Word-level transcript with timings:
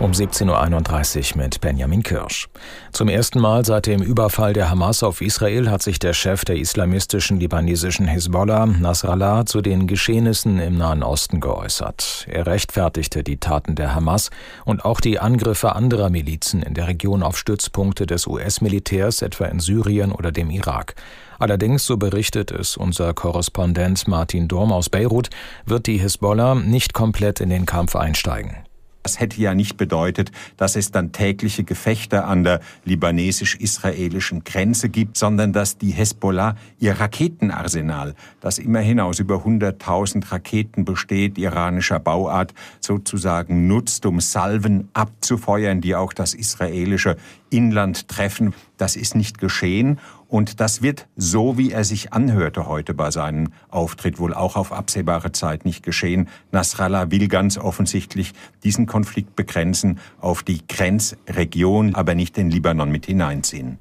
Um 0.00 0.12
17.31 0.12 1.32
Uhr 1.32 1.42
mit 1.42 1.60
Benjamin 1.60 2.04
Kirsch. 2.04 2.48
Zum 2.92 3.08
ersten 3.08 3.40
Mal 3.40 3.64
seit 3.64 3.86
dem 3.86 4.00
Überfall 4.00 4.52
der 4.52 4.70
Hamas 4.70 5.02
auf 5.02 5.20
Israel 5.20 5.68
hat 5.68 5.82
sich 5.82 5.98
der 5.98 6.12
Chef 6.12 6.44
der 6.44 6.54
islamistischen 6.54 7.40
libanesischen 7.40 8.06
Hisbollah, 8.06 8.66
Nasrallah, 8.66 9.44
zu 9.44 9.60
den 9.60 9.88
Geschehnissen 9.88 10.60
im 10.60 10.78
Nahen 10.78 11.02
Osten 11.02 11.40
geäußert. 11.40 12.28
Er 12.30 12.46
rechtfertigte 12.46 13.24
die 13.24 13.38
Taten 13.38 13.74
der 13.74 13.96
Hamas 13.96 14.30
und 14.64 14.84
auch 14.84 15.00
die 15.00 15.18
Angriffe 15.18 15.74
anderer 15.74 16.10
Milizen 16.10 16.62
in 16.62 16.74
der 16.74 16.86
Region 16.86 17.24
auf 17.24 17.36
Stützpunkte 17.36 18.06
des 18.06 18.28
US-Militärs, 18.28 19.20
etwa 19.22 19.46
in 19.46 19.58
Syrien 19.58 20.12
oder 20.12 20.30
dem 20.30 20.50
Irak. 20.50 20.94
Allerdings, 21.40 21.84
so 21.84 21.96
berichtet 21.96 22.52
es 22.52 22.76
unser 22.76 23.14
Korrespondent 23.14 24.06
Martin 24.06 24.46
Dorm 24.46 24.70
aus 24.70 24.90
Beirut, 24.90 25.28
wird 25.66 25.88
die 25.88 25.98
Hisbollah 25.98 26.54
nicht 26.54 26.94
komplett 26.94 27.40
in 27.40 27.50
den 27.50 27.66
Kampf 27.66 27.96
einsteigen. 27.96 28.67
Das 29.08 29.20
hätte 29.20 29.40
ja 29.40 29.54
nicht 29.54 29.78
bedeutet, 29.78 30.32
dass 30.58 30.76
es 30.76 30.90
dann 30.90 31.12
tägliche 31.12 31.64
Gefechte 31.64 32.24
an 32.24 32.44
der 32.44 32.60
libanesisch-israelischen 32.84 34.44
Grenze 34.44 34.90
gibt, 34.90 35.16
sondern 35.16 35.54
dass 35.54 35.78
die 35.78 35.92
Hezbollah 35.92 36.56
ihr 36.78 37.00
Raketenarsenal, 37.00 38.14
das 38.42 38.58
immerhin 38.58 39.00
aus 39.00 39.18
über 39.18 39.46
100.000 39.46 40.30
Raketen 40.30 40.84
besteht, 40.84 41.38
iranischer 41.38 42.00
Bauart, 42.00 42.52
sozusagen 42.80 43.66
nutzt, 43.66 44.04
um 44.04 44.20
Salven 44.20 44.90
abzufeuern, 44.92 45.80
die 45.80 45.94
auch 45.94 46.12
das 46.12 46.34
israelische 46.34 47.16
Inland 47.50 48.08
treffen. 48.08 48.54
Das 48.76 48.96
ist 48.96 49.14
nicht 49.14 49.38
geschehen 49.38 49.98
und 50.28 50.60
das 50.60 50.82
wird, 50.82 51.08
so 51.16 51.56
wie 51.58 51.72
er 51.72 51.84
sich 51.84 52.12
anhörte 52.12 52.66
heute 52.66 52.94
bei 52.94 53.10
seinem 53.10 53.48
Auftritt, 53.68 54.18
wohl 54.18 54.34
auch 54.34 54.56
auf 54.56 54.72
absehbare 54.72 55.32
Zeit 55.32 55.64
nicht 55.64 55.82
geschehen. 55.82 56.28
Nasrallah 56.52 57.10
will 57.10 57.28
ganz 57.28 57.58
offensichtlich 57.58 58.34
diesen 58.62 58.86
Konflikt 58.86 59.36
begrenzen 59.36 59.98
auf 60.20 60.42
die 60.42 60.66
Grenzregion, 60.66 61.94
aber 61.94 62.14
nicht 62.14 62.36
den 62.36 62.50
Libanon 62.50 62.90
mit 62.90 63.06
hineinziehen. 63.06 63.78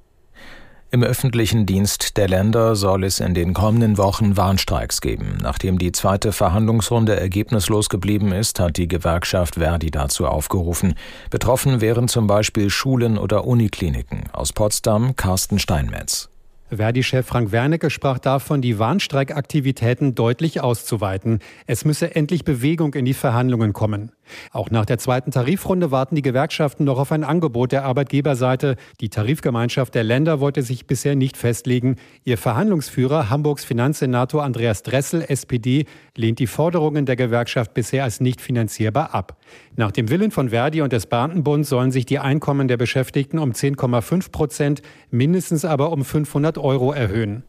Im 0.90 1.04
öffentlichen 1.04 1.66
Dienst 1.66 2.16
der 2.16 2.30
Länder 2.30 2.78
soll 2.78 3.04
es 3.04 3.20
in 3.20 3.34
den 3.34 3.54
kommenden 3.54 3.98
Wochen 3.98 4.38
Warnstreiks 4.38 5.02
geben. 5.02 5.38
Nachdem 5.42 5.78
die 5.78 5.92
zweite 5.92 6.32
Verhandlungsrunde 6.32 7.20
ergebnislos 7.20 7.90
geblieben 7.90 8.32
ist, 8.32 8.62
hat 8.62 8.78
die 8.78 8.88
Gewerkschaft 8.88 9.56
Verdi 9.56 9.92
dazu 9.92 10.26
aufgerufen. 10.26 10.96
Betroffen 11.30 11.82
wären 11.82 12.08
zum 12.08 12.28
Beispiel 12.28 12.70
Schulen 12.70 13.18
oder 13.18 13.46
Unikliniken. 13.46 14.30
Aus 14.32 14.54
Potsdam 14.54 15.18
Carsten 15.18 15.60
Steinmetz. 15.60 16.30
Verdi-Chef 16.70 17.26
Frank 17.26 17.52
Wernicke 17.52 17.90
sprach 17.90 18.20
davon, 18.20 18.62
die 18.62 18.80
Warnstreikaktivitäten 18.80 20.16
deutlich 20.16 20.62
auszuweiten. 20.62 21.40
Es 21.66 21.84
müsse 21.84 22.16
endlich 22.16 22.46
Bewegung 22.46 22.94
in 22.94 23.04
die 23.04 23.14
Verhandlungen 23.14 23.74
kommen. 23.74 24.14
Auch 24.52 24.70
nach 24.70 24.86
der 24.86 24.98
zweiten 24.98 25.32
Tarifrunde 25.32 25.92
warten 25.92 26.16
die 26.16 26.22
Gewerkschaften 26.22 26.84
noch 26.84 27.00
auf 27.00 27.12
ein 27.12 27.24
Angebot 27.24 27.72
der 27.72 27.86
Arbeitgeberseite. 27.86 28.76
Die 29.02 29.10
Tarifgemeinschaft 29.10 29.96
der 29.96 30.04
Länder 30.04 30.40
wollte 30.40 30.62
sich 30.62 30.88
bisher 30.88 31.16
nicht 31.16 31.38
festlegen. 31.38 31.96
Ihr 32.24 32.38
Verhandlungsführer, 32.38 33.30
Hamburgs 33.30 33.64
Finanzsenator 33.66 34.44
Andreas 34.44 34.84
Dressel, 34.84 35.24
SPD, 35.28 35.86
lehnt 36.16 36.40
die 36.40 36.48
Forderungen 36.48 37.06
der 37.06 37.16
Gewerkschaft 37.16 37.74
bisher 37.74 38.04
als 38.04 38.22
nicht 38.22 38.42
finanzierbar 38.42 39.14
ab. 39.14 39.38
Nach 39.76 39.92
dem 39.92 40.10
Willen 40.10 40.32
von 40.32 40.50
Verdi 40.50 40.82
und 40.82 40.94
des 40.94 41.06
Beamtenbunds 41.06 41.70
sollen 41.70 41.92
sich 41.92 42.06
die 42.06 42.20
Einkommen 42.20 42.68
der 42.68 42.78
Beschäftigten 42.78 43.40
um 43.40 43.52
10,5 43.52 44.32
Prozent, 44.32 44.82
mindestens 45.12 45.66
aber 45.66 45.92
um 45.92 46.04
500 46.04 46.58
Euro 46.58 46.92
erhöhen. 46.92 47.44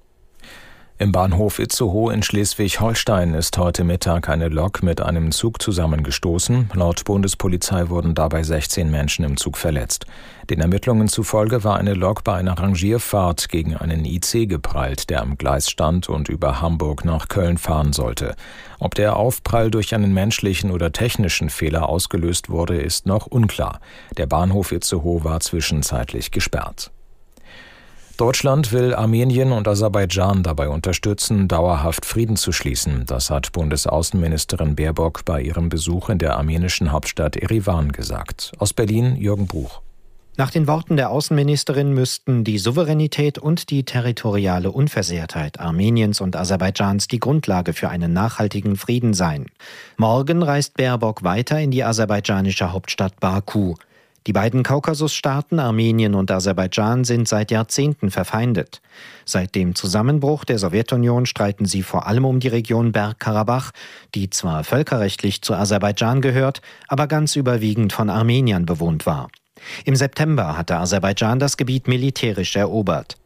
Im 1.00 1.12
Bahnhof 1.12 1.60
Itzehoe 1.60 2.12
in 2.12 2.24
Schleswig-Holstein 2.24 3.34
ist 3.34 3.56
heute 3.56 3.84
Mittag 3.84 4.28
eine 4.28 4.48
Lok 4.48 4.82
mit 4.82 5.00
einem 5.00 5.30
Zug 5.30 5.62
zusammengestoßen. 5.62 6.70
Laut 6.74 7.04
Bundespolizei 7.04 7.88
wurden 7.88 8.16
dabei 8.16 8.42
16 8.42 8.90
Menschen 8.90 9.24
im 9.24 9.36
Zug 9.36 9.56
verletzt. 9.58 10.06
Den 10.50 10.60
Ermittlungen 10.60 11.06
zufolge 11.06 11.62
war 11.62 11.76
eine 11.76 11.94
Lok 11.94 12.24
bei 12.24 12.34
einer 12.34 12.58
Rangierfahrt 12.58 13.48
gegen 13.48 13.76
einen 13.76 14.04
IC 14.04 14.48
geprallt, 14.48 15.08
der 15.08 15.22
am 15.22 15.38
Gleis 15.38 15.70
stand 15.70 16.08
und 16.08 16.28
über 16.28 16.60
Hamburg 16.60 17.04
nach 17.04 17.28
Köln 17.28 17.58
fahren 17.58 17.92
sollte. 17.92 18.34
Ob 18.80 18.96
der 18.96 19.14
Aufprall 19.14 19.70
durch 19.70 19.94
einen 19.94 20.12
menschlichen 20.12 20.72
oder 20.72 20.90
technischen 20.90 21.48
Fehler 21.48 21.88
ausgelöst 21.88 22.50
wurde, 22.50 22.76
ist 22.76 23.06
noch 23.06 23.26
unklar. 23.28 23.78
Der 24.16 24.26
Bahnhof 24.26 24.72
Itzehoe 24.72 25.22
war 25.22 25.38
zwischenzeitlich 25.38 26.32
gesperrt. 26.32 26.90
Deutschland 28.18 28.72
will 28.72 28.96
Armenien 28.96 29.52
und 29.52 29.68
Aserbaidschan 29.68 30.42
dabei 30.42 30.68
unterstützen, 30.68 31.46
dauerhaft 31.46 32.04
Frieden 32.04 32.34
zu 32.34 32.50
schließen. 32.50 33.04
Das 33.06 33.30
hat 33.30 33.52
Bundesaußenministerin 33.52 34.74
Baerbock 34.74 35.24
bei 35.24 35.40
ihrem 35.40 35.68
Besuch 35.68 36.08
in 36.08 36.18
der 36.18 36.36
armenischen 36.36 36.90
Hauptstadt 36.90 37.36
Erivan 37.36 37.92
gesagt. 37.92 38.50
Aus 38.58 38.72
Berlin 38.72 39.14
Jürgen 39.14 39.46
Bruch. 39.46 39.82
Nach 40.36 40.50
den 40.50 40.66
Worten 40.66 40.96
der 40.96 41.10
Außenministerin 41.10 41.94
müssten 41.94 42.42
die 42.42 42.58
Souveränität 42.58 43.38
und 43.38 43.70
die 43.70 43.84
territoriale 43.84 44.72
Unversehrtheit 44.72 45.60
Armeniens 45.60 46.20
und 46.20 46.34
Aserbaidschans 46.34 47.06
die 47.06 47.20
Grundlage 47.20 47.72
für 47.72 47.88
einen 47.88 48.12
nachhaltigen 48.12 48.74
Frieden 48.74 49.14
sein. 49.14 49.46
Morgen 49.96 50.42
reist 50.42 50.76
Baerbock 50.76 51.22
weiter 51.22 51.60
in 51.60 51.70
die 51.70 51.84
aserbaidschanische 51.84 52.72
Hauptstadt 52.72 53.20
Baku. 53.20 53.74
Die 54.26 54.32
beiden 54.32 54.62
Kaukasusstaaten 54.62 55.58
Armenien 55.58 56.14
und 56.14 56.30
Aserbaidschan 56.30 57.04
sind 57.04 57.28
seit 57.28 57.50
Jahrzehnten 57.50 58.10
verfeindet. 58.10 58.82
Seit 59.24 59.54
dem 59.54 59.74
Zusammenbruch 59.74 60.44
der 60.44 60.58
Sowjetunion 60.58 61.24
streiten 61.26 61.64
sie 61.64 61.82
vor 61.82 62.06
allem 62.06 62.24
um 62.24 62.40
die 62.40 62.48
Region 62.48 62.92
Bergkarabach, 62.92 63.70
die 64.14 64.28
zwar 64.28 64.64
völkerrechtlich 64.64 65.42
zu 65.42 65.54
Aserbaidschan 65.54 66.20
gehört, 66.20 66.60
aber 66.88 67.06
ganz 67.06 67.36
überwiegend 67.36 67.92
von 67.92 68.10
Armeniern 68.10 68.66
bewohnt 68.66 69.06
war. 69.06 69.28
Im 69.84 69.96
September 69.96 70.56
hatte 70.56 70.76
Aserbaidschan 70.76 71.38
das 71.38 71.56
Gebiet 71.56 71.88
militärisch 71.88 72.56
erobert. 72.56 73.16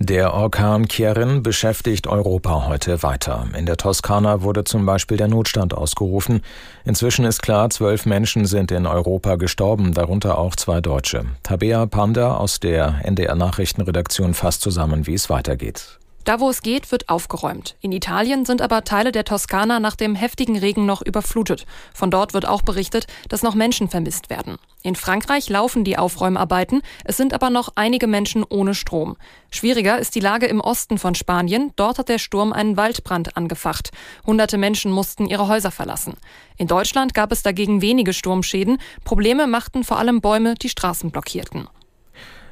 Der 0.00 0.32
Orkan 0.32 0.86
Kierin 0.86 1.42
beschäftigt 1.42 2.06
Europa 2.06 2.68
heute 2.68 3.02
weiter. 3.02 3.48
In 3.58 3.66
der 3.66 3.76
Toskana 3.76 4.42
wurde 4.42 4.62
zum 4.62 4.86
Beispiel 4.86 5.16
der 5.16 5.26
Notstand 5.26 5.74
ausgerufen. 5.74 6.42
Inzwischen 6.84 7.24
ist 7.24 7.42
klar, 7.42 7.68
zwölf 7.70 8.06
Menschen 8.06 8.46
sind 8.46 8.70
in 8.70 8.86
Europa 8.86 9.34
gestorben, 9.34 9.94
darunter 9.94 10.38
auch 10.38 10.54
zwei 10.54 10.80
Deutsche. 10.80 11.24
Tabea 11.42 11.86
Panda 11.86 12.36
aus 12.36 12.60
der 12.60 13.00
NDR 13.02 13.34
Nachrichtenredaktion 13.34 14.34
fasst 14.34 14.60
zusammen, 14.60 15.08
wie 15.08 15.14
es 15.14 15.30
weitergeht. 15.30 15.98
Da, 16.28 16.40
wo 16.40 16.50
es 16.50 16.60
geht, 16.60 16.92
wird 16.92 17.08
aufgeräumt. 17.08 17.76
In 17.80 17.90
Italien 17.90 18.44
sind 18.44 18.60
aber 18.60 18.84
Teile 18.84 19.12
der 19.12 19.24
Toskana 19.24 19.80
nach 19.80 19.96
dem 19.96 20.14
heftigen 20.14 20.58
Regen 20.58 20.84
noch 20.84 21.00
überflutet. 21.00 21.64
Von 21.94 22.10
dort 22.10 22.34
wird 22.34 22.46
auch 22.46 22.60
berichtet, 22.60 23.06
dass 23.30 23.42
noch 23.42 23.54
Menschen 23.54 23.88
vermisst 23.88 24.28
werden. 24.28 24.58
In 24.82 24.94
Frankreich 24.94 25.48
laufen 25.48 25.84
die 25.84 25.96
Aufräumarbeiten, 25.96 26.82
es 27.06 27.16
sind 27.16 27.32
aber 27.32 27.48
noch 27.48 27.70
einige 27.76 28.06
Menschen 28.06 28.44
ohne 28.46 28.74
Strom. 28.74 29.16
Schwieriger 29.50 29.98
ist 29.98 30.14
die 30.16 30.20
Lage 30.20 30.44
im 30.44 30.60
Osten 30.60 30.98
von 30.98 31.14
Spanien. 31.14 31.72
Dort 31.76 31.98
hat 31.98 32.10
der 32.10 32.18
Sturm 32.18 32.52
einen 32.52 32.76
Waldbrand 32.76 33.34
angefacht. 33.38 33.90
Hunderte 34.26 34.58
Menschen 34.58 34.92
mussten 34.92 35.24
ihre 35.24 35.48
Häuser 35.48 35.70
verlassen. 35.70 36.18
In 36.58 36.66
Deutschland 36.66 37.14
gab 37.14 37.32
es 37.32 37.42
dagegen 37.42 37.80
wenige 37.80 38.12
Sturmschäden. 38.12 38.76
Probleme 39.02 39.46
machten 39.46 39.82
vor 39.82 39.98
allem 39.98 40.20
Bäume, 40.20 40.56
die 40.56 40.68
Straßen 40.68 41.10
blockierten. 41.10 41.68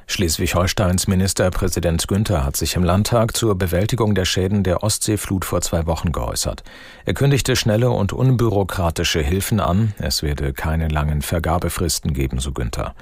Schleswig-Holsteins 0.09 1.07
Ministerpräsident 1.07 2.07
Günther 2.07 2.45
hat 2.45 2.55
sich 2.55 2.77
im 2.77 2.83
Landtag 2.83 3.35
zur 3.35 3.55
Bewältigung 3.55 4.15
der 4.15 4.23
Schäden 4.23 4.63
der 4.63 4.81
Ostseeflut 4.81 5.43
vor 5.43 5.59
zwei 5.59 5.85
Wochen 5.85 6.13
geäußert. 6.13 6.63
Er 7.05 7.13
kündigte 7.13 7.57
schnelle 7.57 7.89
und 7.89 8.13
unbürokratische 8.13 9.19
Hilfen 9.19 9.59
an. 9.59 9.93
Es 9.99 10.23
werde 10.23 10.53
keine 10.53 10.87
langen 10.87 11.21
Vergabefristen 11.21 12.13
geben, 12.13 12.39
so 12.39 12.53
Günther. 12.53 12.95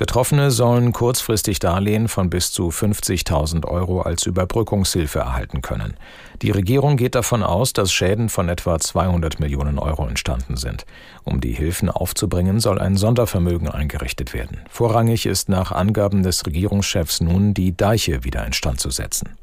Betroffene 0.00 0.50
sollen 0.50 0.94
kurzfristig 0.94 1.58
Darlehen 1.58 2.08
von 2.08 2.30
bis 2.30 2.52
zu 2.52 2.70
50.000 2.70 3.66
Euro 3.66 4.00
als 4.00 4.24
Überbrückungshilfe 4.24 5.18
erhalten 5.18 5.60
können. 5.60 5.92
Die 6.40 6.50
Regierung 6.50 6.96
geht 6.96 7.14
davon 7.14 7.42
aus, 7.42 7.74
dass 7.74 7.92
Schäden 7.92 8.30
von 8.30 8.48
etwa 8.48 8.78
200 8.78 9.40
Millionen 9.40 9.78
Euro 9.78 10.06
entstanden 10.06 10.56
sind. 10.56 10.86
Um 11.24 11.42
die 11.42 11.52
Hilfen 11.52 11.90
aufzubringen, 11.90 12.60
soll 12.60 12.78
ein 12.78 12.96
Sondervermögen 12.96 13.68
eingerichtet 13.68 14.32
werden. 14.32 14.62
Vorrangig 14.70 15.26
ist 15.26 15.50
nach 15.50 15.70
Angaben 15.70 16.22
des 16.22 16.46
Regierungschefs 16.46 17.20
nun, 17.20 17.52
die 17.52 17.76
Deiche 17.76 18.24
wieder 18.24 18.46
instand 18.46 18.80
zu 18.80 18.88
setzen. 18.88 19.36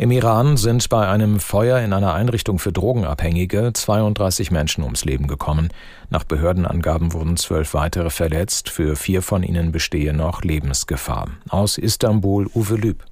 Im 0.00 0.10
Iran 0.12 0.56
sind 0.56 0.88
bei 0.88 1.06
einem 1.06 1.40
Feuer 1.40 1.78
in 1.80 1.92
einer 1.92 2.14
Einrichtung 2.14 2.58
für 2.58 2.72
Drogenabhängige 2.72 3.74
32 3.74 4.50
Menschen 4.50 4.82
ums 4.82 5.04
Leben 5.04 5.26
gekommen. 5.26 5.68
Nach 6.08 6.24
Behördenangaben 6.24 7.12
wurden 7.12 7.36
zwölf 7.36 7.74
weitere 7.74 8.08
verletzt. 8.08 8.70
Für 8.70 8.96
vier 8.96 9.20
von 9.20 9.42
ihnen 9.42 9.72
bestehe 9.72 10.14
noch 10.14 10.40
Lebensgefahr. 10.40 11.28
Aus 11.50 11.76
Istanbul 11.76 12.48
Uwe 12.54 12.76
Lüb. 12.76 13.04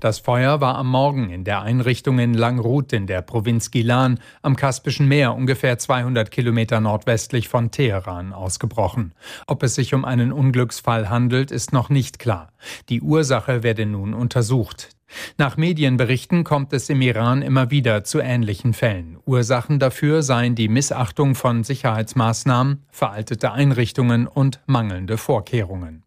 Das 0.00 0.18
Feuer 0.18 0.60
war 0.60 0.74
am 0.74 0.90
Morgen 0.90 1.30
in 1.30 1.44
der 1.44 1.62
Einrichtung 1.62 2.18
in 2.18 2.34
Langrut 2.34 2.92
in 2.92 3.06
der 3.06 3.22
Provinz 3.22 3.70
Gilan 3.70 4.18
am 4.42 4.56
Kaspischen 4.56 5.06
Meer, 5.06 5.36
ungefähr 5.36 5.78
200 5.78 6.32
Kilometer 6.32 6.80
nordwestlich 6.80 7.48
von 7.48 7.70
Teheran, 7.70 8.32
ausgebrochen. 8.32 9.14
Ob 9.46 9.62
es 9.62 9.76
sich 9.76 9.94
um 9.94 10.04
einen 10.04 10.32
Unglücksfall 10.32 11.10
handelt, 11.10 11.52
ist 11.52 11.72
noch 11.72 11.90
nicht 11.90 12.18
klar. 12.18 12.48
Die 12.88 13.02
Ursache 13.02 13.62
werde 13.62 13.86
nun 13.86 14.14
untersucht. 14.14 14.97
Nach 15.36 15.56
Medienberichten 15.56 16.44
kommt 16.44 16.72
es 16.72 16.88
im 16.90 17.00
Iran 17.00 17.42
immer 17.42 17.70
wieder 17.70 18.04
zu 18.04 18.20
ähnlichen 18.20 18.74
Fällen. 18.74 19.18
Ursachen 19.24 19.78
dafür 19.78 20.22
seien 20.22 20.54
die 20.54 20.68
Missachtung 20.68 21.34
von 21.34 21.64
Sicherheitsmaßnahmen, 21.64 22.84
veraltete 22.90 23.52
Einrichtungen 23.52 24.26
und 24.26 24.60
mangelnde 24.66 25.16
Vorkehrungen. 25.16 26.04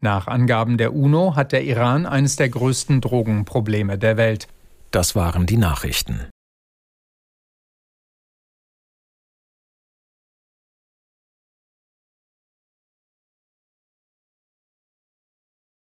Nach 0.00 0.26
Angaben 0.26 0.78
der 0.78 0.94
UNO 0.94 1.36
hat 1.36 1.52
der 1.52 1.64
Iran 1.64 2.06
eines 2.06 2.36
der 2.36 2.48
größten 2.48 3.00
Drogenprobleme 3.00 3.98
der 3.98 4.16
Welt. 4.16 4.48
Das 4.90 5.14
waren 5.14 5.46
die 5.46 5.56
Nachrichten. 5.56 6.26